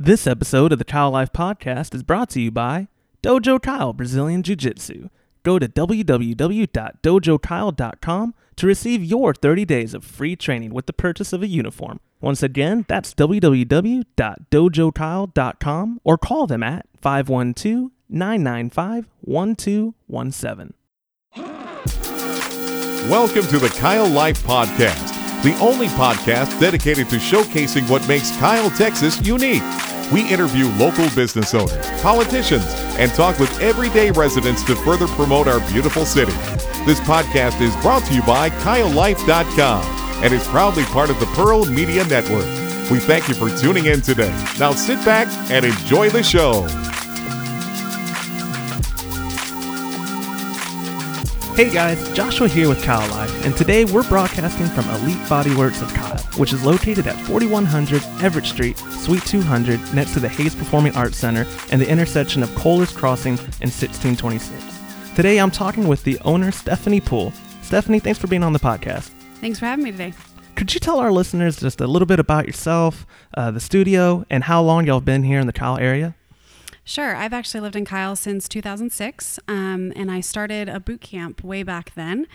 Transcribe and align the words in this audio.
This 0.00 0.28
episode 0.28 0.70
of 0.72 0.78
the 0.78 0.84
Kyle 0.84 1.10
Life 1.10 1.32
Podcast 1.32 1.92
is 1.92 2.04
brought 2.04 2.30
to 2.30 2.40
you 2.40 2.52
by 2.52 2.86
Dojo 3.20 3.60
Kyle 3.60 3.92
Brazilian 3.92 4.44
Jiu 4.44 4.54
Jitsu. 4.54 5.08
Go 5.42 5.58
to 5.58 5.66
www.dojokyle.com 5.66 8.34
to 8.54 8.66
receive 8.68 9.02
your 9.02 9.34
30 9.34 9.64
days 9.64 9.94
of 9.94 10.04
free 10.04 10.36
training 10.36 10.72
with 10.72 10.86
the 10.86 10.92
purchase 10.92 11.32
of 11.32 11.42
a 11.42 11.48
uniform. 11.48 11.98
Once 12.20 12.44
again, 12.44 12.84
that's 12.86 13.12
www.dojokyle.com 13.12 16.00
or 16.04 16.16
call 16.16 16.46
them 16.46 16.62
at 16.62 16.86
512 17.00 17.90
995 18.08 19.08
1217. 19.22 20.74
Welcome 23.10 23.46
to 23.48 23.58
the 23.58 23.76
Kyle 23.80 24.06
Life 24.06 24.44
Podcast, 24.44 25.42
the 25.42 25.58
only 25.58 25.88
podcast 25.88 26.60
dedicated 26.60 27.10
to 27.10 27.16
showcasing 27.16 27.90
what 27.90 28.06
makes 28.06 28.30
Kyle, 28.36 28.70
Texas 28.70 29.20
unique. 29.26 29.64
We 30.12 30.26
interview 30.28 30.68
local 30.76 31.08
business 31.14 31.54
owners, 31.54 31.86
politicians, 32.00 32.64
and 32.98 33.12
talk 33.12 33.38
with 33.38 33.60
everyday 33.60 34.10
residents 34.10 34.62
to 34.64 34.74
further 34.76 35.06
promote 35.08 35.46
our 35.46 35.60
beautiful 35.70 36.06
city. 36.06 36.32
This 36.86 37.00
podcast 37.00 37.60
is 37.60 37.76
brought 37.82 38.04
to 38.06 38.14
you 38.14 38.22
by 38.22 38.48
KyleLife.com 38.50 39.82
and 40.24 40.32
is 40.32 40.46
proudly 40.48 40.84
part 40.84 41.10
of 41.10 41.20
the 41.20 41.26
Pearl 41.26 41.66
Media 41.66 42.04
Network. 42.06 42.46
We 42.90 43.00
thank 43.00 43.28
you 43.28 43.34
for 43.34 43.50
tuning 43.58 43.86
in 43.86 44.00
today. 44.00 44.34
Now 44.58 44.72
sit 44.72 45.04
back 45.04 45.28
and 45.50 45.64
enjoy 45.66 46.08
the 46.08 46.22
show. 46.22 46.66
Hey 51.58 51.70
guys, 51.70 52.08
Joshua 52.12 52.46
here 52.46 52.68
with 52.68 52.84
Kyle 52.84 53.10
Life, 53.10 53.44
and 53.44 53.56
today 53.56 53.84
we're 53.84 54.08
broadcasting 54.08 54.68
from 54.68 54.88
Elite 54.90 55.28
Body 55.28 55.56
Works 55.56 55.82
of 55.82 55.92
Kyle, 55.92 56.22
which 56.36 56.52
is 56.52 56.64
located 56.64 57.08
at 57.08 57.16
4100 57.26 58.00
Everett 58.22 58.46
Street, 58.46 58.78
Suite 58.78 59.24
200, 59.24 59.80
next 59.92 60.12
to 60.12 60.20
the 60.20 60.28
Hays 60.28 60.54
Performing 60.54 60.94
Arts 60.94 61.16
Center 61.16 61.44
and 61.72 61.80
the 61.82 61.90
intersection 61.90 62.44
of 62.44 62.54
Kohler's 62.54 62.92
Crossing 62.92 63.32
and 63.32 63.72
1626. 63.72 65.16
Today 65.16 65.38
I'm 65.38 65.50
talking 65.50 65.88
with 65.88 66.04
the 66.04 66.16
owner, 66.20 66.52
Stephanie 66.52 67.00
Pool. 67.00 67.32
Stephanie, 67.62 67.98
thanks 67.98 68.20
for 68.20 68.28
being 68.28 68.44
on 68.44 68.52
the 68.52 68.60
podcast. 68.60 69.10
Thanks 69.40 69.58
for 69.58 69.66
having 69.66 69.84
me 69.84 69.90
today. 69.90 70.14
Could 70.54 70.72
you 70.72 70.78
tell 70.78 71.00
our 71.00 71.10
listeners 71.10 71.58
just 71.58 71.80
a 71.80 71.88
little 71.88 72.06
bit 72.06 72.20
about 72.20 72.46
yourself, 72.46 73.04
uh, 73.36 73.50
the 73.50 73.58
studio, 73.58 74.24
and 74.30 74.44
how 74.44 74.62
long 74.62 74.86
y'all 74.86 74.98
have 75.00 75.04
been 75.04 75.24
here 75.24 75.40
in 75.40 75.48
the 75.48 75.52
Kyle 75.52 75.76
area? 75.76 76.14
Sure. 76.88 77.14
I've 77.14 77.34
actually 77.34 77.60
lived 77.60 77.76
in 77.76 77.84
Kyle 77.84 78.16
since 78.16 78.48
2006, 78.48 79.38
um, 79.46 79.92
and 79.94 80.10
I 80.10 80.22
started 80.22 80.70
a 80.70 80.80
boot 80.80 81.02
camp 81.02 81.44
way 81.44 81.62
back 81.62 81.92
then 81.94 82.26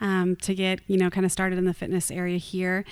um, 0.00 0.34
to 0.42 0.52
get, 0.52 0.80
you 0.88 0.96
know, 0.96 1.10
kind 1.10 1.24
of 1.24 1.30
started 1.30 1.58
in 1.58 1.64
the 1.64 1.72
fitness 1.72 2.10
area 2.10 2.36
here. 2.36 2.84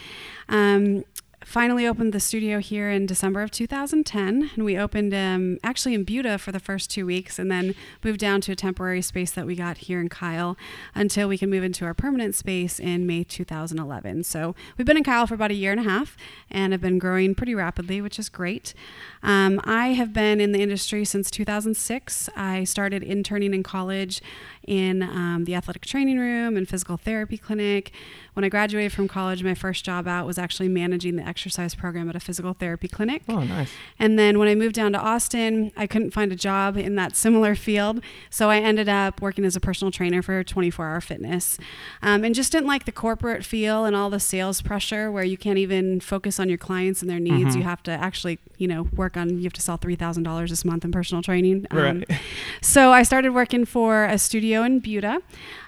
Um, 0.49 1.03
finally 1.49 1.87
opened 1.87 2.13
the 2.13 2.21
studio 2.21 2.59
here 2.59 2.91
in 2.91 3.07
December 3.07 3.41
of 3.41 3.51
2010, 3.51 4.51
and 4.55 4.65
we 4.67 4.77
opened 4.77 5.15
um, 5.15 5.57
actually 5.65 5.95
in 5.95 6.05
Buda 6.05 6.37
for 6.37 6.53
the 6.53 6.61
first 6.61 6.91
two 6.91 7.07
weeks, 7.07 7.39
and 7.39 7.51
then 7.51 7.75
moved 8.05 8.21
down 8.21 8.43
to 8.43 8.53
a 8.53 8.55
temporary 8.55 9.01
space 9.01 9.31
that 9.31 9.47
we 9.47 9.57
got 9.57 9.79
here 9.79 9.99
in 9.99 10.11
Kyle 10.11 10.59
until 10.95 11.27
we 11.27 11.39
can 11.39 11.49
move 11.49 11.65
into 11.65 11.87
our 11.87 11.95
permanent 11.95 12.35
space 12.35 12.79
in 12.79 13.07
May 13.07 13.25
2011. 13.25 14.25
So 14.25 14.55
we've 14.77 14.87
been 14.87 14.99
in 14.99 15.05
Kyle 15.05 15.27
for 15.27 15.33
about 15.33 15.51
a 15.51 15.55
year 15.55 15.73
and 15.73 15.81
a 15.81 15.85
half, 15.85 16.19
and 16.51 16.75
have 16.75 16.83
been 16.83 16.99
growing 16.99 17.35
pretty 17.35 17.55
rapidly, 17.55 18.03
which 18.03 18.19
is 18.19 18.29
great. 18.29 18.75
Um, 19.23 19.59
I 19.65 19.95
have 19.95 20.13
been 20.13 20.43
in 20.43 20.53
the 20.53 20.61
industry 20.61 21.07
since 21.07 21.31
2006. 21.31 22.29
I 22.37 22.65
started 22.65 23.03
interning 23.03 23.55
in 23.55 23.63
college 23.63 24.21
in 24.69 25.03
um, 25.03 25.45
the 25.45 25.55
athletic 25.55 25.85
training 25.87 26.19
room 26.19 26.57
and 26.57 26.69
physical 26.69 26.97
therapy 26.97 27.39
clinic. 27.39 27.93
When 28.35 28.45
I 28.45 28.49
graduated 28.51 28.93
from 28.93 29.09
college, 29.09 29.43
my 29.43 29.55
first 29.55 29.85
job 29.85 30.07
out 30.07 30.27
was 30.27 30.39
actually 30.39 30.69
managing 30.69 31.17
the 31.17 31.27
exercise 31.27 31.75
program 31.75 32.09
at 32.09 32.15
a 32.15 32.21
physical 32.21 32.53
therapy 32.53 32.87
clinic. 32.87 33.23
Oh, 33.29 33.41
nice. 33.41 33.71
And 33.99 34.17
then 34.19 34.39
when 34.39 34.47
I 34.47 34.55
moved 34.55 34.75
down 34.77 34.93
to 34.93 34.99
Austin, 35.01 35.73
I 35.77 35.87
couldn't 35.89 36.13
find 36.13 36.31
a 36.31 36.37
job 36.37 36.77
in 36.77 36.95
that 36.97 37.17
similar 37.17 37.57
field. 37.57 38.01
So 38.31 38.49
I 38.51 38.59
ended 38.59 38.89
up 38.89 39.21
working 39.21 39.45
as 39.45 39.57
a 39.57 39.61
personal 39.61 39.91
trainer 39.91 40.23
for 40.23 40.45
24 40.45 40.87
hour 40.87 41.01
fitness 41.01 41.59
um, 42.03 42.23
and 42.23 42.35
just 42.35 42.53
didn't 42.53 42.69
like 42.69 42.85
the 42.85 42.93
corporate 42.93 43.45
feel 43.45 43.85
and 43.85 43.97
all 43.97 44.11
the 44.11 44.21
sales 44.21 44.61
pressure 44.63 45.11
where 45.11 45.25
you 45.25 45.37
can't 45.37 45.59
even 45.59 45.99
focus 45.99 46.39
on 46.39 46.49
your 46.49 46.59
clients 46.59 47.01
and 47.01 47.11
their 47.11 47.19
needs. 47.19 47.55
Mhm. 47.55 47.59
You 47.59 47.63
have 47.65 47.83
to 47.85 47.91
actually, 47.91 48.39
you 48.59 48.69
know, 48.69 48.83
work 48.95 49.17
on, 49.17 49.39
you 49.39 49.45
have 49.45 49.53
to 49.55 49.61
sell 49.63 49.79
$3,000 49.79 50.51
this 50.51 50.65
month 50.65 50.85
in 50.85 50.93
personal 50.93 51.23
training. 51.23 51.67
Um, 51.73 51.79
Right. 51.79 52.21
so 52.61 52.93
I 52.93 53.03
started 53.03 53.33
working 53.33 53.65
for 53.65 54.05
a 54.05 54.19
studio 54.19 54.58
in 54.63 54.81
Buda, 54.81 55.21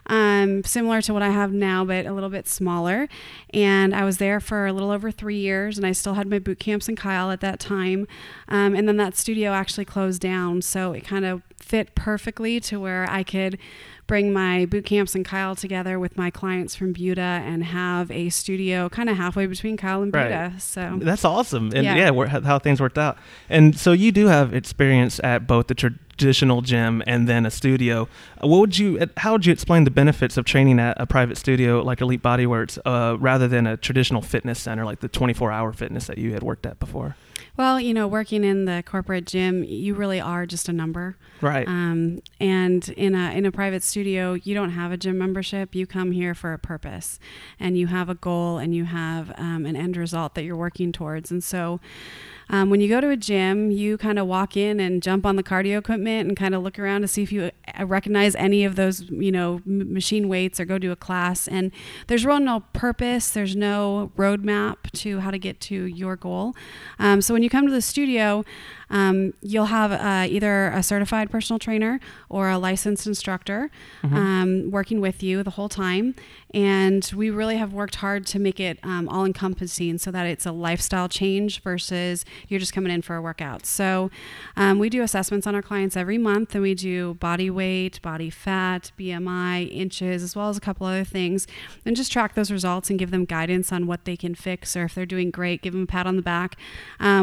um, 0.07 0.65
similar 0.65 1.01
to 1.03 1.13
what 1.13 1.23
I 1.23 1.31
have 1.31 1.53
now, 1.53 1.85
but 1.85 2.07
a 2.07 2.13
little 2.13 2.31
bit 2.31 2.49
smaller. 2.49 3.09
And 3.53 3.95
I 3.95 4.05
was 4.05 4.19
there 4.19 4.41
for 4.41 4.67
a 4.67 4.73
little 4.73 4.91
over 4.91 5.11
three 5.11 5.39
years, 5.39 5.77
and 5.77 5.87
I 5.87 5.93
still 5.93 6.15
had 6.15 6.29
my 6.29 6.39
boot 6.39 6.59
camps 6.59 6.89
in 6.89 6.97
Kyle 6.97 7.31
at 7.31 7.41
that 7.41 7.61
time. 7.61 8.07
Um, 8.49 8.75
and 8.75 8.89
then 8.89 8.97
that 8.99 9.17
studio 9.17 9.53
actually 9.53 9.85
closed 9.85 10.21
down, 10.21 10.63
so 10.63 10.93
it 10.93 11.05
kind 11.05 11.25
of 11.25 11.43
fit 11.59 11.95
perfectly 11.95 12.61
to 12.61 12.81
where 12.81 13.09
I 13.09 13.23
could 13.23 13.59
bring 14.11 14.33
my 14.33 14.67
boot 14.67 14.85
camps 14.85 15.15
in 15.15 15.23
Kyle 15.23 15.55
together 15.55 15.97
with 16.01 16.17
my 16.17 16.31
clients 16.31 16.75
from 16.75 16.93
Buda 16.93 17.21
and 17.47 17.63
have 17.63 18.11
a 18.11 18.29
studio 18.29 18.89
kind 18.89 19.09
of 19.09 19.17
halfway 19.17 19.47
between 19.47 19.77
Kyle 19.77 20.03
and 20.03 20.13
Right. 20.13 20.25
Buda. 20.25 20.55
So 20.59 20.99
That's 21.01 21.25
awesome, 21.25 21.67
and 21.73 21.85
yeah, 21.85 22.11
Yeah. 22.13 22.41
how 22.41 22.59
things 22.59 22.81
worked 22.81 22.99
out. 22.99 23.17
And 23.49 23.79
so 23.79 23.93
you 23.93 24.11
do 24.11 24.27
have 24.27 24.53
experience 24.53 25.21
at 25.23 25.47
both 25.47 25.69
the 25.69 25.77
traditional 25.77 26.61
gym 26.61 27.05
and 27.07 27.29
then 27.29 27.47
a 27.47 27.51
studio. 27.53 28.09
Uh, 28.43 28.49
What 28.49 28.59
would 28.63 28.79
you? 28.79 28.99
uh, 28.99 29.07
How 29.19 29.31
would 29.33 29.47
you 29.47 29.53
explain 29.53 29.85
the 29.85 29.93
benefits 29.93 30.37
of 30.37 30.45
training 30.45 30.81
at 30.81 31.01
a 31.01 31.07
private 31.07 31.39
studio 31.39 31.81
like 31.81 32.01
Elite 32.01 32.21
Bodyworks, 32.23 32.79
uh, 32.85 33.17
rather 33.19 33.47
than 33.47 33.65
a 33.69 33.77
traditional 33.77 34.23
fitness 34.23 34.59
center 34.59 34.85
like 34.85 34.99
the 35.01 35.09
24-hour 35.09 35.73
fitness 35.73 36.09
that 36.09 36.19
you 36.19 36.33
had 36.33 36.43
worked 36.43 36.67
at 36.67 36.81
before? 36.81 37.15
Well, 37.57 37.81
you 37.81 37.93
know, 37.93 38.07
working 38.07 38.45
in 38.45 38.65
the 38.65 38.83
corporate 38.87 39.27
gym, 39.27 39.65
you 39.65 39.95
really 39.95 40.21
are 40.21 40.47
just 40.47 40.69
a 40.69 40.73
number. 40.73 41.17
Right. 41.41 41.67
Um, 41.67 42.21
and 42.39 42.89
in 42.91 43.15
a 43.15 43.33
in 43.33 43.47
a 43.47 43.53
private 43.53 43.83
studio, 43.83 44.35
you 44.35 44.55
don't 44.55 44.71
have 44.71 44.93
a 44.93 44.97
gym 44.97 45.19
membership. 45.19 45.75
You 45.75 45.87
come 45.87 46.13
here 46.13 46.35
for 46.35 46.53
a 46.53 46.59
purpose, 46.59 47.19
and 47.59 47.79
you 47.79 47.87
have 47.89 48.09
a 48.09 48.15
goal, 48.15 48.59
and 48.59 48.75
you 48.75 48.85
have 48.85 49.33
um, 49.39 49.67
an 49.67 49.77
end 49.77 49.97
result 49.97 50.35
that 50.35 50.45
you're 50.45 50.57
working 50.57 50.93
towards. 50.93 51.31
And 51.31 51.43
so, 51.43 51.81
um, 52.51 52.69
when 52.69 52.81
you 52.81 52.89
go 52.89 53.01
to 53.01 53.09
a 53.11 53.17
gym, 53.17 53.71
you 53.71 53.97
kind 53.97 54.19
of 54.19 54.27
walk 54.27 54.57
in 54.57 54.81
and 54.81 55.03
jump 55.03 55.25
on 55.25 55.37
the 55.37 55.43
cardio 55.43 55.79
equipment 55.79 56.29
and 56.29 56.37
kind 56.37 56.55
of 56.55 56.63
look 56.63 56.79
around 56.79 57.03
to 57.03 57.09
see 57.09 57.23
if 57.23 57.31
you 57.31 57.51
uh, 57.79 57.87
recognize 57.87 58.35
any 58.35 58.65
of 58.65 58.75
those, 58.75 59.03
you 59.09 59.31
know, 59.31 59.63
m- 59.67 59.95
machine 59.95 60.29
weights 60.29 60.59
or 60.59 60.65
go 60.65 60.77
to 60.77 60.91
a 60.91 60.97
class. 60.97 61.47
And 61.47 61.71
there's 62.09 62.27
real 62.27 62.41
no 62.41 62.65
purpose. 62.73 63.31
There's 63.31 63.55
no 63.55 64.11
roadmap 64.17 64.91
to 64.93 65.21
how 65.21 65.31
to 65.31 65.39
get 65.39 65.61
to 65.61 65.85
your 65.85 66.17
goal. 66.17 66.55
Um, 66.99 67.23
so 67.23 67.35
when 67.35 67.40
you 67.43 67.51
come 67.51 67.67
to 67.67 67.73
the 67.73 67.83
studio, 67.83 68.45
um, 68.91 69.35
you'll 69.41 69.67
have 69.67 69.93
uh, 69.93 70.27
either 70.29 70.69
a 70.69 70.83
certified 70.83 71.31
personal 71.31 71.59
trainer 71.59 72.01
or 72.29 72.51
a 72.51 72.59
licensed 72.59 73.07
instructor 73.07 73.71
um, 74.17 74.71
working 74.71 75.01
with 75.01 75.23
you 75.23 75.43
the 75.43 75.51
whole 75.51 75.69
time. 75.69 76.15
And 76.53 77.09
we 77.15 77.31
really 77.31 77.57
have 77.59 77.73
worked 77.73 77.97
hard 77.97 78.27
to 78.27 78.41
make 78.41 78.59
it 78.59 78.81
um, 78.83 79.09
all 79.09 79.25
encompassing 79.25 79.99
so 79.99 80.11
that 80.11 80.27
it's 80.27 80.45
a 80.45 80.51
lifestyle 80.51 81.09
change 81.09 81.63
versus 81.63 82.25
you're 82.49 82.59
just 82.59 82.73
coming 82.73 82.93
in 82.93 83.03
for 83.03 83.15
a 83.15 83.23
workout. 83.23 83.65
So 83.65 84.11
um, 84.57 84.81
we 84.81 84.91
do 84.91 85.03
assessments 85.03 85.47
on 85.47 85.55
our 85.55 85.63
clients 85.63 85.97
every 85.97 86.19
month 86.19 86.55
and 86.55 86.63
we 86.63 86.75
do 86.75 87.15
body 87.15 87.51
weight, 87.51 88.03
body 88.03 88.31
fat, 88.31 88.91
BMI, 88.99 89.73
inches, 89.73 90.25
as 90.25 90.35
well 90.35 90.49
as 90.49 90.57
a 90.57 90.61
couple 90.61 90.89
other 90.89 91.05
things, 91.05 91.47
and 91.87 91.95
just 91.95 92.11
track 92.11 92.35
those 92.35 92.51
results 92.51 92.91
and 92.91 92.99
give 92.99 93.13
them 93.13 93.25
guidance 93.25 93.73
on 93.73 93.87
what 93.87 94.05
they 94.05 94.17
can 94.17 94.35
fix 94.35 94.77
or 94.77 94.85
if 94.87 94.97
they're 94.97 95.07
doing 95.07 95.31
great, 95.31 95.63
give 95.63 95.73
them 95.73 95.85
a 95.85 95.87
pat 95.87 96.09
on 96.09 96.17
the 96.17 96.23
back. 96.23 96.57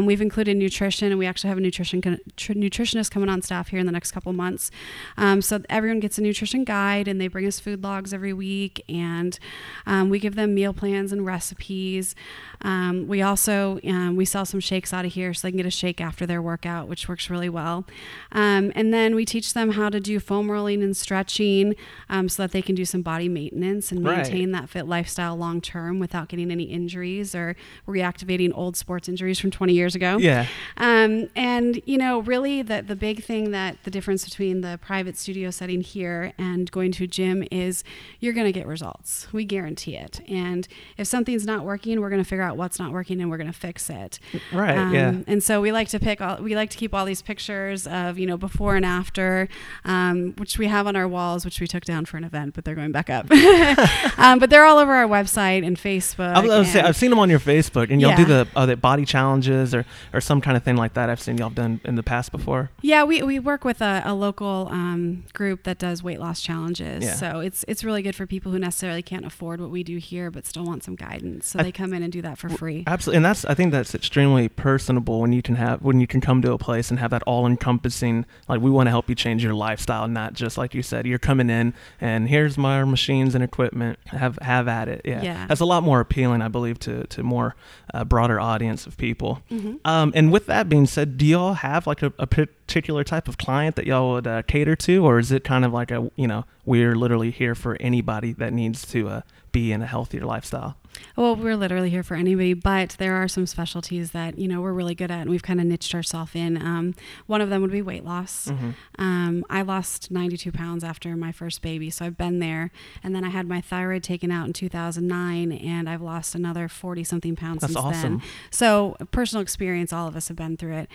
We've 0.08 0.22
included 0.22 0.56
nutrition 0.56 1.08
and 1.12 1.18
we 1.18 1.26
actually 1.26 1.48
have 1.48 1.58
a 1.58 1.60
nutrition 1.60 2.00
tr- 2.00 2.54
nutritionist 2.54 3.10
coming 3.10 3.28
on 3.28 3.42
staff 3.42 3.68
here 3.68 3.78
in 3.78 3.84
the 3.84 3.92
next 3.92 4.12
couple 4.12 4.32
months. 4.32 4.70
Um, 5.18 5.42
so 5.42 5.60
everyone 5.68 6.00
gets 6.00 6.16
a 6.16 6.22
nutrition 6.22 6.64
guide 6.64 7.06
and 7.08 7.20
they 7.20 7.28
bring 7.28 7.46
us 7.46 7.60
food 7.60 7.82
logs 7.84 8.14
every 8.14 8.32
week 8.32 8.82
and 8.88 9.38
um, 9.86 10.08
we 10.08 10.18
give 10.18 10.34
them 10.34 10.54
meal 10.54 10.72
plans 10.72 11.12
and 11.12 11.26
recipes. 11.26 12.14
Um, 12.62 13.06
we 13.06 13.20
also 13.20 13.80
um, 13.86 14.16
we 14.16 14.24
sell 14.24 14.46
some 14.46 14.60
shakes 14.60 14.94
out 14.94 15.04
of 15.04 15.12
here 15.12 15.34
so 15.34 15.46
they 15.46 15.50
can 15.52 15.58
get 15.58 15.66
a 15.66 15.70
shake 15.70 16.00
after 16.00 16.24
their 16.24 16.40
workout, 16.40 16.88
which 16.88 17.06
works 17.06 17.28
really 17.28 17.50
well. 17.50 17.84
Um, 18.32 18.72
and 18.74 18.94
then 18.94 19.14
we 19.14 19.26
teach 19.26 19.52
them 19.52 19.72
how 19.72 19.90
to 19.90 20.00
do 20.00 20.18
foam 20.20 20.50
rolling 20.50 20.82
and 20.82 20.96
stretching 20.96 21.74
um, 22.08 22.30
so 22.30 22.44
that 22.44 22.52
they 22.52 22.62
can 22.62 22.74
do 22.74 22.86
some 22.86 23.02
body 23.02 23.28
maintenance 23.28 23.92
and 23.92 24.02
Right. 24.02 24.22
maintain 24.22 24.52
that 24.52 24.70
fit 24.70 24.86
lifestyle 24.86 25.36
long 25.36 25.60
term 25.60 25.98
without 25.98 26.28
getting 26.28 26.50
any 26.50 26.64
injuries 26.64 27.34
or 27.34 27.56
reactivating 27.86 28.52
old 28.54 28.74
sports 28.74 29.06
injuries 29.06 29.38
from 29.38 29.50
20 29.50 29.74
years 29.74 29.94
ago. 29.94 29.97
Yeah. 30.18 30.46
Um, 30.76 31.28
and 31.36 31.80
you 31.86 31.98
know, 31.98 32.20
really, 32.20 32.62
the 32.62 32.82
the 32.82 32.96
big 32.96 33.22
thing 33.24 33.50
that 33.50 33.76
the 33.84 33.90
difference 33.90 34.24
between 34.24 34.60
the 34.60 34.78
private 34.82 35.16
studio 35.16 35.50
setting 35.50 35.80
here 35.80 36.32
and 36.38 36.70
going 36.70 36.92
to 36.92 37.04
a 37.04 37.06
gym 37.06 37.44
is 37.50 37.82
you're 38.20 38.32
going 38.32 38.46
to 38.46 38.52
get 38.52 38.66
results. 38.66 39.32
We 39.32 39.44
guarantee 39.44 39.96
it. 39.96 40.20
And 40.28 40.66
if 40.96 41.06
something's 41.06 41.44
not 41.46 41.64
working, 41.64 42.00
we're 42.00 42.10
going 42.10 42.22
to 42.22 42.28
figure 42.28 42.42
out 42.44 42.56
what's 42.56 42.78
not 42.78 42.92
working 42.92 43.20
and 43.20 43.30
we're 43.30 43.36
going 43.38 43.52
to 43.52 43.58
fix 43.58 43.90
it. 43.90 44.18
Right. 44.52 44.76
Um, 44.76 44.94
Yeah. 44.94 45.14
And 45.26 45.42
so 45.42 45.60
we 45.60 45.72
like 45.72 45.88
to 45.88 45.98
pick 45.98 46.20
all, 46.20 46.36
we 46.38 46.54
like 46.54 46.70
to 46.70 46.76
keep 46.76 46.94
all 46.94 47.04
these 47.04 47.22
pictures 47.22 47.86
of, 47.86 48.18
you 48.18 48.26
know, 48.26 48.36
before 48.36 48.76
and 48.76 48.84
after, 48.84 49.48
um, 49.84 50.34
which 50.38 50.58
we 50.58 50.66
have 50.66 50.86
on 50.86 50.96
our 50.96 51.08
walls, 51.08 51.44
which 51.44 51.60
we 51.60 51.66
took 51.66 51.84
down 51.84 52.04
for 52.04 52.16
an 52.16 52.24
event, 52.24 52.54
but 52.54 52.64
they're 52.64 52.74
going 52.74 52.92
back 52.92 53.10
up. 53.10 53.30
um, 54.18 54.38
but 54.38 54.50
they're 54.50 54.64
all 54.64 54.78
over 54.78 54.92
our 54.92 55.06
website 55.08 55.66
and 55.66 55.76
Facebook. 55.76 56.34
I 56.34 56.40
was, 56.40 56.50
I 56.50 56.58
was 56.58 56.68
say, 56.68 56.78
and- 56.80 56.88
I've 56.88 56.96
seen 56.96 57.10
them 57.10 57.18
on 57.18 57.30
your 57.30 57.40
Facebook, 57.40 57.90
and 57.90 58.00
y'all 58.00 58.16
do 58.16 58.24
the 58.24 58.46
uh, 58.54 58.66
the 58.66 58.76
body 58.76 59.04
challenges 59.04 59.74
or, 59.74 59.84
or 60.12 60.20
some 60.20 60.40
kind 60.40 60.56
of 60.56 60.62
thing 60.62 60.76
like 60.76 60.94
that. 60.94 61.10
I've 61.10 61.20
seen 61.20 61.38
y'all 61.38 61.50
done 61.50 61.80
in 61.84 61.94
the 61.94 62.02
past 62.02 62.32
before. 62.32 62.70
Yeah, 62.82 63.04
we, 63.04 63.22
we 63.22 63.38
work 63.38 63.64
with 63.64 63.80
a, 63.80 64.02
a 64.04 64.14
local 64.14 64.68
um, 64.70 65.24
group 65.32 65.64
that 65.64 65.78
does 65.78 66.02
weight 66.02 66.20
loss 66.20 66.40
challenges. 66.40 67.04
Yeah. 67.04 67.14
So 67.14 67.40
it's 67.40 67.64
it's 67.68 67.84
really 67.84 68.02
good 68.02 68.14
for 68.14 68.26
people 68.26 68.52
who 68.52 68.58
necessarily 68.58 69.02
can't 69.02 69.24
afford 69.24 69.60
what 69.60 69.70
we 69.70 69.82
do 69.82 69.96
here, 69.98 70.30
but 70.30 70.46
still 70.46 70.64
want 70.64 70.84
some 70.84 70.94
guidance. 70.96 71.48
So 71.48 71.58
I- 71.60 71.62
they 71.64 71.72
come 71.72 71.92
in 71.92 72.02
and 72.02 72.12
do 72.12 72.22
that 72.22 72.38
for 72.38 72.48
free. 72.48 72.84
Absolutely, 72.86 73.16
and 73.18 73.24
that's 73.24 73.44
I 73.44 73.54
think 73.54 73.72
that's 73.72 73.94
extremely 73.94 74.48
personable 74.48 75.20
when 75.20 75.32
you 75.32 75.42
can 75.42 75.56
have 75.56 75.82
when 75.82 76.00
you 76.00 76.06
can 76.06 76.20
come 76.20 76.42
to 76.42 76.52
a 76.52 76.58
place 76.58 76.90
and 76.90 76.98
have 76.98 77.10
that 77.10 77.22
all 77.24 77.46
encompassing. 77.46 78.24
Like 78.48 78.60
we 78.60 78.70
want 78.70 78.86
to 78.86 78.90
help 78.90 79.08
you 79.08 79.14
change 79.14 79.42
your 79.44 79.54
lifestyle, 79.54 80.08
not 80.08 80.34
just 80.34 80.56
like 80.58 80.74
you 80.74 80.82
said. 80.82 81.06
You're 81.06 81.18
coming 81.18 81.50
in 81.50 81.74
and 82.00 82.28
here's 82.28 82.56
my 82.58 82.84
machines 82.84 83.34
and 83.34 83.44
equipment. 83.44 83.98
Have 84.06 84.38
have 84.42 84.68
at 84.68 84.88
it. 84.88 85.02
Yeah, 85.04 85.22
Yeah. 85.22 85.46
that's 85.46 85.60
a 85.60 85.64
lot 85.66 85.82
more 85.82 86.00
appealing, 86.00 86.42
I 86.42 86.48
believe, 86.48 86.78
to 86.80 87.04
to 87.08 87.22
more 87.22 87.54
uh, 87.94 88.04
broader 88.04 88.40
audience 88.40 88.86
of 88.86 88.96
people. 88.96 89.42
Mhm. 89.50 89.77
Um, 89.84 90.12
and 90.14 90.32
with 90.32 90.46
that 90.46 90.68
being 90.68 90.86
said, 90.86 91.18
do 91.18 91.26
y'all 91.26 91.54
have 91.54 91.86
like 91.86 92.02
a, 92.02 92.12
a 92.18 92.26
particular 92.26 93.04
type 93.04 93.28
of 93.28 93.38
client 93.38 93.76
that 93.76 93.86
y'all 93.86 94.12
would 94.12 94.26
uh, 94.26 94.42
cater 94.42 94.76
to, 94.76 95.04
or 95.04 95.18
is 95.18 95.32
it 95.32 95.44
kind 95.44 95.64
of 95.64 95.72
like 95.72 95.90
a 95.90 96.10
you 96.16 96.26
know 96.26 96.44
we're 96.64 96.94
literally 96.96 97.30
here 97.30 97.54
for 97.54 97.76
anybody 97.80 98.32
that 98.32 98.52
needs 98.52 98.86
to 98.92 99.08
uh, 99.08 99.20
be 99.52 99.72
in 99.72 99.82
a 99.82 99.86
healthier 99.86 100.24
lifestyle? 100.24 100.76
Well, 101.16 101.34
we're 101.36 101.56
literally 101.56 101.90
here 101.90 102.02
for 102.02 102.14
anybody, 102.14 102.54
but 102.54 102.96
there 102.98 103.14
are 103.14 103.26
some 103.28 103.46
specialties 103.46 104.12
that 104.12 104.38
you 104.38 104.46
know 104.48 104.60
we're 104.60 104.72
really 104.72 104.94
good 104.94 105.10
at, 105.10 105.20
and 105.22 105.30
we've 105.30 105.42
kind 105.42 105.60
of 105.60 105.66
niched 105.66 105.94
ourselves 105.94 106.32
in. 106.34 106.56
Um, 106.56 106.94
one 107.26 107.40
of 107.40 107.50
them 107.50 107.62
would 107.62 107.70
be 107.72 107.82
weight 107.82 108.04
loss. 108.04 108.48
Mhm. 108.48 108.74
Um, 108.98 109.44
I 109.50 109.62
lost 109.62 110.10
92 110.10 110.52
pounds 110.52 110.84
after 110.84 111.16
my 111.16 111.32
first 111.32 111.60
baby, 111.62 111.90
so 111.90 112.04
I've 112.06 112.16
been 112.16 112.38
there. 112.38 112.70
And 113.02 113.14
then 113.14 113.24
I 113.24 113.28
had 113.30 113.48
my 113.48 113.60
thyroid 113.60 114.02
taken 114.02 114.30
out 114.30 114.46
in 114.46 114.52
2009, 114.52 115.52
and 115.52 115.88
I've 115.88 116.02
lost 116.02 116.34
another 116.34 116.68
40 116.68 117.04
something 117.04 117.36
pounds 117.36 117.60
That's 117.62 117.72
since 117.72 117.84
awesome. 117.84 118.18
then. 118.18 118.28
So, 118.50 118.96
personal 119.10 119.42
experience, 119.42 119.92
all 119.92 120.06
of 120.08 120.14
us 120.16 120.28
have 120.28 120.36
been 120.36 120.56
through 120.56 120.74
it, 120.76 120.90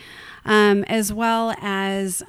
um, 0.45 0.83
as 0.85 1.11
well 1.13 1.53
as. 1.61 2.23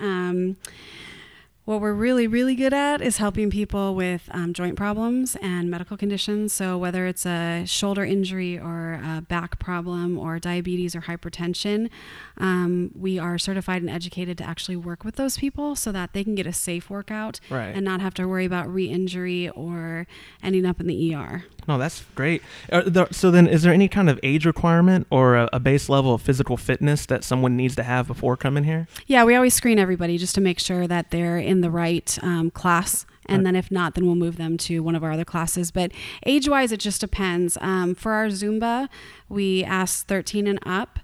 What 1.67 1.81
we're 1.81 1.95
really, 1.95 2.27
really 2.27 2.55
good 2.57 2.75
at 2.75 3.01
is 3.01 3.17
helping 3.17 3.49
people 3.49 3.95
with 3.95 4.29
um, 4.33 4.53
joint 4.53 4.77
problems 4.77 5.35
and 5.41 5.71
medical 5.71 5.97
conditions. 5.97 6.53
So, 6.53 6.77
whether 6.77 7.07
it's 7.07 7.25
a 7.25 7.65
shoulder 7.65 8.05
injury 8.05 8.59
or 8.59 9.01
a 9.03 9.23
back 9.27 9.59
problem 9.59 10.19
or 10.19 10.39
diabetes 10.39 10.95
or 10.95 11.01
hypertension, 11.01 11.89
um, 12.37 12.91
we 12.95 13.19
are 13.19 13.39
certified 13.39 13.81
and 13.81 13.91
educated 13.91 14.37
to 14.39 14.45
actually 14.45 14.77
work 14.77 15.05
with 15.05 15.17
those 15.17 15.39
people 15.39 15.75
so 15.75 15.91
that 15.91 16.13
they 16.13 16.23
can 16.23 16.35
get 16.35 16.47
a 16.47 16.53
safe 16.53 16.91
workout 16.91 17.41
Right. 17.49 17.75
and 17.75 17.83
not 17.83 18.03
have 18.03 18.13
to 18.15 18.29
worry 18.29 18.45
about 18.45 18.69
re 18.69 18.85
injury 18.85 19.49
or 19.49 20.07
ending 20.43 20.67
up 20.67 20.81
in 20.81 20.87
the 20.87 21.15
ER. 21.15 21.45
No, 21.67 21.79
that's 21.79 22.05
great. 22.15 22.43
There, 22.69 23.07
so 23.11 23.31
then, 23.31 23.47
is 23.47 23.63
there 23.63 23.73
any 23.73 23.89
kind 23.89 24.11
of 24.11 24.21
age 24.23 24.45
requirement 24.47 25.07
or 25.11 25.37
a, 25.37 25.49
a 25.53 25.61
base 25.61 25.89
level 25.89 26.15
of 26.15 26.23
physical 26.23 26.57
fitness 26.57 27.07
that 27.07 27.25
someone 27.25 27.57
needs 27.57 27.75
to 27.77 27.83
have 27.83 28.07
before 28.07 28.37
coming 28.37 28.65
here? 28.65 28.87
Yeah, 29.07 29.25
we 29.25 29.35
always 29.35 29.55
screen 29.55 29.79
everybody 29.79 30.19
just 30.19 30.35
to 30.35 30.41
make 30.41 30.59
sure 30.59 30.87
that 30.87 31.11
they're 31.11 31.39
in 31.39 31.61
the 31.61 31.71
right 31.71 32.19
um, 32.23 32.51
class. 32.51 33.07
And 33.27 33.39
Right. 33.39 33.45
then 33.45 33.57
if 33.57 33.71
not, 33.71 33.95
then 33.95 34.05
we'll 34.05 34.17
move 34.17 34.37
them 34.37 34.59
to 34.59 34.81
one 34.81 34.95
of 34.95 35.03
our 35.03 35.13
other 35.13 35.25
classes. 35.25 35.71
But 35.71 35.93
age 36.27 36.47
wise, 36.47 36.73
it 36.73 36.81
just 36.81 37.01
depends. 37.01 37.57
Um, 37.63 37.95
for 37.95 38.13
our 38.13 38.27
Zumba, 38.27 38.89
we 39.31 39.65
ask 39.65 40.07
13 40.07 40.47
and 40.47 40.59
up. 40.67 40.99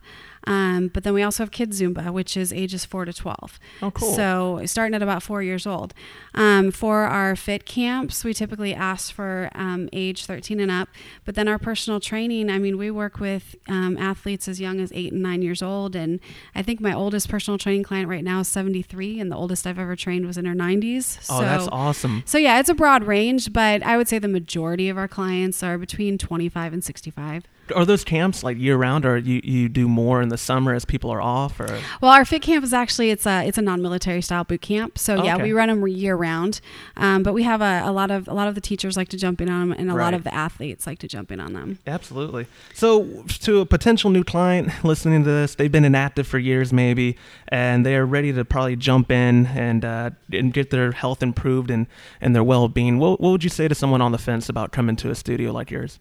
Um, 0.46 0.88
but 0.88 1.04
then 1.04 1.14
we 1.14 1.22
also 1.22 1.42
have 1.42 1.50
Kids 1.50 1.80
Zumba, 1.80 2.10
which 2.12 2.36
is 2.36 2.52
ages 2.52 2.84
4 2.84 3.04
to 3.04 3.12
12. 3.12 3.58
Oh, 3.82 3.90
cool. 3.90 4.14
So 4.14 4.60
starting 4.64 4.94
at 4.94 5.02
about 5.02 5.22
four 5.22 5.42
years 5.42 5.66
old. 5.66 5.94
Um, 6.34 6.70
for 6.70 7.02
our 7.02 7.36
fit 7.36 7.66
camps, 7.66 8.24
we 8.24 8.32
typically 8.32 8.74
ask 8.74 9.12
for 9.12 9.50
um, 9.54 9.88
age 9.92 10.24
13 10.24 10.60
and 10.60 10.70
up. 10.70 10.88
But 11.24 11.34
then 11.34 11.48
our 11.48 11.58
personal 11.58 12.00
training, 12.00 12.50
I 12.50 12.58
mean, 12.58 12.78
we 12.78 12.90
work 12.90 13.20
with 13.20 13.54
um, 13.68 13.96
athletes 13.98 14.48
as 14.48 14.60
young 14.60 14.80
as 14.80 14.92
eight 14.94 15.12
and 15.12 15.22
nine 15.22 15.42
years 15.42 15.62
old. 15.62 15.94
And 15.94 16.20
I 16.54 16.62
think 16.62 16.80
my 16.80 16.92
oldest 16.92 17.28
personal 17.28 17.58
training 17.58 17.82
client 17.82 18.08
right 18.08 18.24
now 18.24 18.40
is 18.40 18.48
73, 18.48 19.20
and 19.20 19.30
the 19.30 19.36
oldest 19.36 19.66
I've 19.66 19.78
ever 19.78 19.96
trained 19.96 20.26
was 20.26 20.38
in 20.38 20.44
her 20.46 20.54
90s. 20.54 21.18
Oh, 21.30 21.38
so, 21.38 21.44
that's 21.44 21.68
awesome. 21.70 22.22
So 22.26 22.38
yeah, 22.38 22.58
it's 22.58 22.68
a 22.68 22.74
broad 22.74 23.04
range, 23.04 23.52
but 23.52 23.82
I 23.82 23.96
would 23.96 24.08
say 24.08 24.18
the 24.18 24.28
majority 24.28 24.88
of 24.88 24.96
our 24.96 25.08
clients 25.08 25.62
are 25.62 25.76
between 25.78 26.18
25 26.18 26.72
and 26.72 26.84
65. 26.84 27.44
Are 27.74 27.84
those 27.84 28.02
camps 28.02 28.42
like 28.42 28.58
year 28.58 28.76
round, 28.76 29.04
or 29.04 29.16
you, 29.16 29.40
you 29.44 29.68
do 29.68 29.86
more 29.86 30.20
in 30.20 30.29
the 30.30 30.38
summer 30.38 30.72
as 30.74 30.84
people 30.84 31.10
are 31.10 31.20
off, 31.20 31.60
or 31.60 31.78
Well, 32.00 32.10
our 32.10 32.24
fit 32.24 32.42
camp 32.42 32.64
is 32.64 32.72
actually 32.72 33.10
it's 33.10 33.26
a 33.26 33.46
it's 33.46 33.58
a 33.58 33.62
non-military 33.62 34.22
style 34.22 34.44
boot 34.44 34.60
camp. 34.62 34.98
So 34.98 35.22
yeah, 35.22 35.34
Okay. 35.34 35.44
we 35.44 35.52
run 35.52 35.68
them 35.68 35.86
year 35.86 36.16
round. 36.16 36.60
Um, 36.96 37.22
but 37.22 37.34
we 37.34 37.42
have 37.42 37.60
a, 37.60 37.82
a 37.84 37.92
lot 37.92 38.10
of 38.10 38.26
a 38.28 38.34
lot 38.34 38.48
of 38.48 38.54
the 38.54 38.60
teachers 38.60 38.96
like 38.96 39.08
to 39.10 39.16
jump 39.16 39.40
in 39.40 39.48
on 39.48 39.68
them, 39.70 39.78
and 39.78 39.90
a 39.90 39.94
Right. 39.94 40.04
lot 40.04 40.14
of 40.14 40.24
the 40.24 40.34
athletes 40.34 40.86
like 40.86 40.98
to 41.00 41.08
jump 41.08 41.30
in 41.30 41.40
on 41.40 41.52
them. 41.52 41.78
Absolutely. 41.86 42.46
So, 42.74 43.24
to 43.40 43.60
a 43.60 43.66
potential 43.66 44.10
new 44.10 44.24
client 44.24 44.72
listening 44.84 45.24
to 45.24 45.30
this, 45.30 45.54
they've 45.56 45.70
been 45.70 45.84
inactive 45.84 46.26
for 46.26 46.38
years, 46.38 46.72
maybe, 46.72 47.16
and 47.48 47.84
they 47.84 47.96
are 47.96 48.06
ready 48.06 48.32
to 48.32 48.44
probably 48.44 48.76
jump 48.76 49.10
in 49.10 49.46
and 49.46 49.84
uh, 49.84 50.10
and 50.32 50.52
get 50.52 50.70
their 50.70 50.92
health 50.92 51.22
improved 51.22 51.70
and, 51.70 51.86
and 52.20 52.34
their 52.34 52.44
well 52.44 52.68
being. 52.68 52.98
What, 52.98 53.20
what 53.20 53.30
would 53.30 53.44
you 53.44 53.50
say 53.50 53.68
to 53.68 53.74
someone 53.74 54.00
on 54.00 54.12
the 54.12 54.18
fence 54.18 54.48
about 54.48 54.70
coming 54.72 54.96
to 54.96 55.10
a 55.10 55.14
studio 55.14 55.52
like 55.52 55.70
yours? 55.70 55.98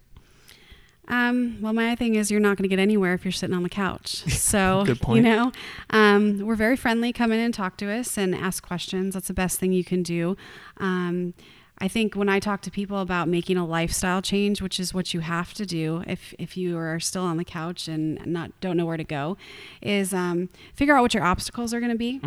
Um, 1.09 1.57
well, 1.61 1.73
my 1.73 1.95
thing 1.95 2.15
is 2.15 2.29
you're 2.29 2.39
not 2.39 2.55
going 2.57 2.63
to 2.63 2.69
get 2.69 2.79
anywhere 2.79 3.13
if 3.13 3.25
you're 3.25 3.31
sitting 3.31 3.55
on 3.55 3.63
the 3.63 3.69
couch. 3.69 4.23
So, 4.49 4.83
you 5.17 5.23
know, 5.23 5.51
um, 5.91 6.39
we're 6.39 6.55
very 6.55 6.75
friendly. 6.75 7.11
Come 7.13 7.31
in 7.31 7.39
and 7.39 7.53
talk 7.53 7.77
to 7.77 7.91
us 7.91 8.17
and 8.17 8.33
ask 8.33 8.65
questions. 8.65 9.13
That's 9.13 9.27
the 9.27 9.33
best 9.33 9.59
thing 9.59 9.71
you 9.73 9.83
can 9.83 10.01
do. 10.01 10.37
Um, 10.77 11.33
I 11.81 11.87
think 11.87 12.15
when 12.15 12.27
I 12.27 12.39
talk 12.39 12.61
to 12.63 12.71
people 12.71 12.99
about 12.99 13.27
making 13.29 13.55
a 13.57 13.65
lifestyle 13.65 14.21
change, 14.21 14.61
which 14.61 14.79
is 14.79 14.93
what 14.93 15.13
you 15.13 15.21
have 15.21 15.53
to 15.53 15.65
do 15.65 16.03
if, 16.07 16.33
if 16.37 16.57
you 16.57 16.77
are 16.77 16.99
still 16.99 17.23
on 17.23 17.37
the 17.37 17.45
couch 17.45 17.87
and 17.87 18.25
not 18.25 18.51
don't 18.59 18.75
know 18.75 18.85
where 18.85 18.97
to 18.97 19.03
go, 19.03 19.37
is 19.81 20.13
um, 20.13 20.49
figure 20.75 20.95
out 20.97 21.01
what 21.03 21.13
your 21.13 21.23
obstacles 21.23 21.73
are 21.73 21.79
going 21.79 21.91
to 21.91 21.97
be. 21.97 22.19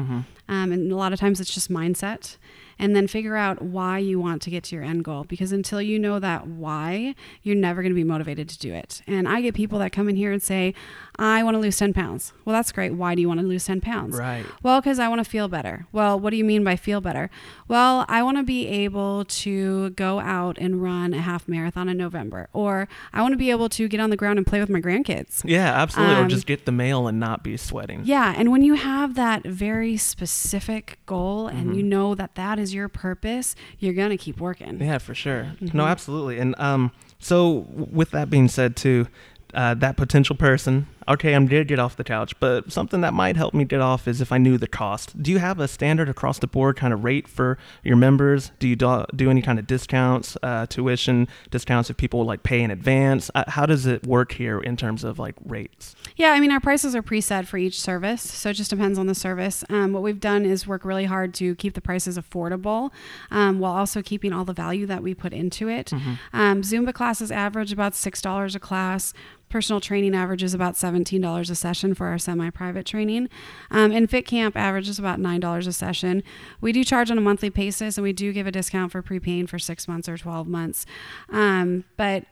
Um, 0.49 0.73
and 0.73 0.91
a 0.91 0.97
lot 0.97 1.13
of 1.13 1.21
times 1.21 1.39
it's 1.41 1.53
just 1.53 1.71
mindset. 1.71 2.37
And 2.83 2.95
then 2.97 3.07
figure 3.07 3.37
out 3.37 3.63
why 3.63 3.99
you 3.99 4.19
want 4.21 4.43
to 4.43 4.51
get 4.51 4.65
to 4.65 4.75
your 4.77 4.85
end 4.85 5.05
goal. 5.05 5.25
Because 5.25 5.53
until 5.53 5.81
you 5.81 5.99
know 5.99 6.19
that 6.19 6.47
why, 6.49 7.15
you're 7.43 7.57
never 7.57 7.81
going 7.81 7.93
to 7.93 7.97
be 7.97 8.05
motivated 8.05 8.49
to 8.51 8.59
do 8.59 8.75
it. 8.75 9.01
And 9.07 9.27
I 9.29 9.41
get 9.41 9.55
people 9.55 9.79
that 9.79 9.93
come 9.93 10.09
in 10.09 10.17
here 10.17 10.33
and 10.33 10.43
say, 10.43 10.75
I 11.17 11.43
want 11.45 11.55
to 11.55 11.59
lose 11.61 11.77
10 11.79 11.93
pounds. 11.95 12.33
Well, 12.45 12.53
that's 12.55 12.73
great. 12.73 12.95
Why 12.95 13.15
do 13.15 13.21
you 13.21 13.29
want 13.29 13.41
to 13.41 13.47
lose 13.47 13.65
10 13.67 13.81
pounds? 13.81 14.17
Right. 14.19 14.45
Well, 14.63 14.81
because 14.81 14.99
I 14.99 15.09
want 15.09 15.21
to 15.25 15.31
feel 15.31 15.47
better. 15.49 15.87
Well, 15.93 16.19
what 16.19 16.31
do 16.31 16.37
you 16.37 16.45
mean 16.45 16.65
by 16.65 16.75
feel 16.77 17.01
better? 17.01 17.31
Well, 17.69 18.05
I 18.09 18.23
want 18.23 18.37
to 18.39 18.43
be 18.43 18.67
able 18.67 19.25
to 19.27 19.91
go 19.91 20.19
out 20.21 20.59
and 20.59 20.83
run 20.83 21.15
a 21.15 21.21
half 21.21 21.47
marathon 21.47 21.89
in 21.89 21.97
November, 21.97 22.49
or 22.53 22.89
I 23.13 23.23
want 23.23 23.33
to 23.33 23.39
be 23.39 23.51
able 23.51 23.69
to 23.71 23.89
get 23.89 24.01
on 24.01 24.11
the 24.11 24.17
ground 24.17 24.39
and 24.39 24.47
play 24.47 24.59
with 24.61 24.69
my 24.71 24.81
grandkids. 24.81 25.43
Yeah, 25.45 25.73
absolutely. 25.73 26.17
or 26.17 26.23
Um, 26.23 26.29
just 26.29 26.47
get 26.47 26.67
the 26.67 26.73
mail 26.73 27.07
and 27.07 27.21
not 27.21 27.45
be 27.45 27.57
sweating. 27.57 28.01
Yeah, 28.05 28.35
and 28.37 28.51
when 28.51 28.63
you 28.63 28.75
have 28.75 29.15
that 29.15 29.45
very 29.45 29.97
specific 29.97 30.99
goal 31.07 31.47
and 31.49 31.63
Mm-hmm. 31.63 31.75
you 31.77 31.83
know 31.85 32.15
that 32.17 32.35
that 32.35 32.59
is 32.59 32.72
your 32.73 32.89
purpose, 32.89 33.55
you're 33.79 33.95
going 33.95 34.11
to 34.11 34.17
keep 34.17 34.41
working. 34.41 34.81
Yeah, 34.81 34.99
for 34.99 35.15
sure. 35.15 35.53
Mm-hmm. 35.61 35.77
No, 35.77 35.87
absolutely. 35.87 36.39
And 36.39 36.59
um, 36.59 36.93
so 37.19 37.67
with 37.69 38.11
that 38.11 38.31
being 38.31 38.49
said, 38.49 38.77
too, 38.77 39.07
uh, 39.55 39.75
that 39.75 39.97
potential 39.97 40.37
person, 40.37 40.87
okay, 41.09 41.35
I'm 41.35 41.47
did 41.47 41.69
get 41.69 41.79
off 41.79 41.97
the 41.97 42.05
couch, 42.05 42.39
but 42.41 42.73
something 42.73 43.01
that 43.03 43.13
might 43.13 43.37
help 43.37 43.55
me 43.55 43.65
get 43.65 43.81
off 43.81 44.09
is 44.09 44.21
if 44.21 44.33
I 44.33 44.39
knew 44.39 44.59
the 44.59 44.67
cost. 44.67 45.23
Do 45.23 45.31
you 45.31 45.39
have 45.39 45.61
a 45.61 45.69
standard 45.69 46.09
across 46.09 46.39
the 46.39 46.47
board 46.47 46.77
kind 46.77 46.93
of 46.93 47.05
rate 47.05 47.29
for 47.29 47.59
your 47.83 47.97
members? 47.97 48.53
Do 48.59 48.69
you 48.69 48.77
do, 48.77 49.05
do 49.15 49.31
any 49.31 49.43
kind 49.43 49.59
of 49.59 49.67
discounts, 49.67 50.37
uh, 50.43 50.67
tuition 50.67 51.29
discounts 51.51 51.91
if 51.91 51.97
people 51.97 52.25
like 52.25 52.43
pay 52.43 52.63
in 52.63 52.71
advance? 52.71 53.31
Uh, 53.35 53.45
how 53.49 53.67
does 53.67 53.87
it 53.87 54.07
work 54.07 54.33
here 54.33 54.61
in 54.61 54.77
terms 54.77 55.05
of 55.05 55.19
like 55.19 55.35
rates? 55.45 55.95
Yeah, 56.17 56.33
I 56.33 56.41
mean, 56.41 56.51
our 56.51 56.61
prices 56.61 56.95
are 56.95 57.03
preset 57.03 57.47
for 57.47 57.59
each 57.59 57.81
service, 57.81 58.23
so 58.23 58.51
it 58.51 58.55
just 58.55 58.71
depends 58.71 58.99
on 58.99 59.07
the 59.07 59.15
service. 59.15 59.65
Um, 59.69 59.93
what 59.93 60.03
we've 60.03 60.21
done 60.21 60.45
is 60.45 60.67
work 60.67 60.85
really 60.85 61.05
hard 61.05 61.35
to 61.35 61.55
keep 61.57 61.75
the 61.75 61.81
prices 61.81 62.19
affordable 62.19 62.91
um, 63.31 63.59
while 63.59 63.73
also 63.73 64.03
keeping 64.03 64.33
all 64.33 64.45
the 64.45 64.53
value 64.53 64.87
that 64.87 65.03
we 65.03 65.15
put 65.15 65.33
into 65.33 65.69
it. 65.69 65.93
Um, 66.33 66.63
Zumba 66.63 66.93
classes 66.95 67.31
average 67.31 67.73
about 67.73 67.93
$6 67.93 68.55
a 68.55 68.59
class. 68.61 69.13
Personal 69.53 69.83
training 69.83 70.15
averages 70.15 70.55
about 70.55 70.77
$17 70.77 71.51
a 71.51 71.55
session 71.55 71.93
for 71.93 72.07
our 72.07 72.17
semi 72.17 72.49
private 72.49 72.87
training. 72.87 73.29
Um, 73.71 73.93
and 73.93 74.09
Fit 74.09 74.27
Camp 74.27 74.57
averages 74.57 74.99
about 74.99 75.21
$9 75.21 75.67
a 75.67 75.73
session. 75.75 76.23
We 76.63 76.73
do 76.73 76.83
charge 76.83 77.11
on 77.11 77.19
a 77.19 77.21
monthly 77.21 77.51
basis 77.51 77.99
and 77.99 78.03
we 78.03 78.15
do 78.15 78.33
give 78.33 78.47
a 78.47 78.51
discount 78.51 78.93
for 78.93 79.03
prepaying 79.03 79.49
for 79.49 79.59
six 79.59 79.87
months 79.87 80.09
or 80.09 80.17
12 80.17 80.49
months. 80.49 80.87
Um, 81.29 81.85
but, 81.99 82.25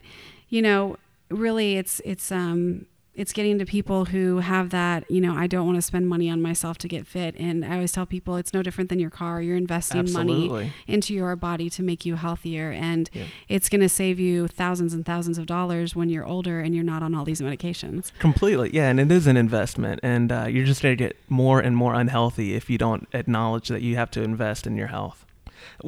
you 0.49 0.63
know, 0.63 0.97
really 1.29 1.77
it's, 1.77 2.01
it's, 2.05 2.31
um, 2.31 2.87
it's 3.21 3.33
getting 3.33 3.59
to 3.59 3.65
people 3.65 4.05
who 4.05 4.39
have 4.39 4.71
that, 4.71 5.09
you 5.11 5.21
know, 5.21 5.35
I 5.35 5.45
don't 5.45 5.65
want 5.67 5.77
to 5.77 5.81
spend 5.81 6.09
money 6.09 6.27
on 6.29 6.41
myself 6.41 6.77
to 6.79 6.87
get 6.87 7.05
fit. 7.05 7.35
And 7.37 7.63
I 7.63 7.75
always 7.75 7.91
tell 7.91 8.07
people 8.07 8.35
it's 8.35 8.53
no 8.53 8.63
different 8.63 8.89
than 8.89 8.99
your 8.99 9.11
car. 9.11 9.41
You're 9.41 9.57
investing 9.57 9.99
Absolutely. 9.99 10.47
money 10.49 10.73
into 10.87 11.13
your 11.13 11.35
body 11.35 11.69
to 11.69 11.83
make 11.83 12.03
you 12.03 12.15
healthier. 12.15 12.71
And 12.71 13.09
Yeah. 13.13 13.25
it's 13.47 13.69
going 13.69 13.81
to 13.81 13.89
save 13.89 14.19
you 14.19 14.47
thousands 14.47 14.93
and 14.95 15.05
thousands 15.05 15.37
of 15.37 15.45
dollars 15.45 15.95
when 15.95 16.09
you're 16.09 16.25
older 16.25 16.59
and 16.61 16.73
you're 16.73 16.83
not 16.83 17.03
on 17.03 17.13
all 17.13 17.23
these 17.23 17.41
medications. 17.41 18.11
Completely, 18.19 18.71
yeah, 18.73 18.89
and 18.89 18.99
it 18.99 19.11
is 19.11 19.27
an 19.27 19.37
investment, 19.37 19.99
and 20.01 20.31
uh, 20.31 20.45
you're 20.49 20.65
just 20.65 20.81
going 20.81 20.97
to 20.97 21.03
get 21.03 21.15
more 21.29 21.59
and 21.59 21.77
more 21.77 21.93
unhealthy 21.93 22.55
if 22.55 22.69
you 22.71 22.77
don't 22.79 23.07
acknowledge 23.13 23.67
that 23.67 23.81
you 23.83 23.95
have 23.97 24.09
to 24.11 24.23
invest 24.23 24.65
in 24.65 24.75
your 24.75 24.87
health. 24.87 25.25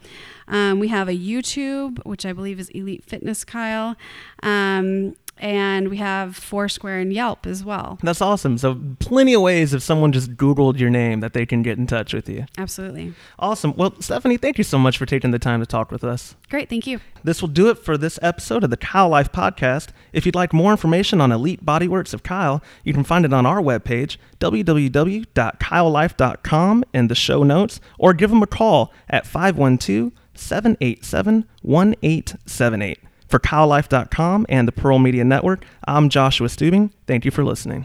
Um, 0.47 0.79
we 0.79 0.89
have 0.89 1.09
a 1.09 1.17
YouTube, 1.17 2.05
which 2.05 2.27
I 2.27 2.33
believe 2.33 2.61
is 2.61 2.69
Elite 2.71 3.05
Fitness 3.05 3.45
Kyle. 3.45 3.97
Um, 4.43 5.17
and 5.41 5.89
we 5.89 5.97
have 5.97 6.37
Foursquare 6.37 7.01
and 7.01 7.13
Yelp 7.13 7.45
as 7.47 7.65
well. 7.65 7.99
That's 8.03 8.21
awesome. 8.21 8.59
So 8.59 8.79
plenty 9.01 9.35
of 9.35 9.43
ways 9.43 9.75
if 9.75 9.83
someone 9.83 10.13
just 10.13 10.37
Googled 10.37 10.79
your 10.79 10.91
name 10.91 11.19
that 11.21 11.33
they 11.33 11.47
can 11.47 11.63
get 11.63 11.79
in 11.79 11.87
touch 11.87 12.13
with 12.13 12.29
you. 12.29 12.45
Absolutely. 12.59 13.15
Awesome. 13.39 13.73
Well, 13.75 13.95
Stephanie, 14.01 14.37
thank 14.37 14.59
you 14.59 14.65
so 14.65 14.79
much 14.79 14.99
for 14.99 15.07
taking 15.07 15.31
the 15.31 15.39
time 15.39 15.61
to 15.61 15.67
talk 15.67 15.91
with 15.91 16.05
us. 16.05 16.37
Great. 16.51 16.69
Thank 16.69 16.87
you. 16.87 17.01
This 17.25 17.41
will 17.41 17.49
do 17.49 17.71
it 17.71 17.79
for 17.79 17.97
this 17.97 18.19
episode 18.23 18.65
of 18.65 18.71
the 18.71 18.77
Kyle 18.77 19.09
Life 19.09 19.33
Podcast. 19.33 19.89
If 20.13 20.27
you'd 20.27 20.35
like 20.35 20.53
more 20.53 20.73
information 20.73 21.19
on 21.21 21.31
Elite 21.33 21.65
Bodyworks 21.65 22.13
of 22.13 22.23
Kyle, 22.23 22.63
you 22.85 22.93
can 22.93 23.05
find 23.05 23.25
it 23.25 23.33
on 23.33 23.47
our 23.47 23.63
webpage, 23.63 24.19
www.kylelife.com, 24.41 26.85
in 26.93 27.09
the 27.09 27.15
show 27.15 27.43
notes, 27.43 27.81
or 27.99 28.13
give 28.13 28.29
them 28.31 28.43
a 28.43 28.47
call 28.47 28.93
at 29.09 29.27
512 29.27 30.13
787 30.35 31.47
1878. 31.63 32.99
For 33.31 33.39
KyleLife.com 33.39 34.47
and 34.49 34.67
the 34.67 34.73
Pearl 34.73 34.99
Media 34.99 35.23
Network, 35.23 35.65
I'm 35.87 36.09
Joshua 36.09 36.49
Stubing. 36.49 36.91
Thank 37.07 37.25
you 37.25 37.31
for 37.31 37.45
listening. 37.45 37.85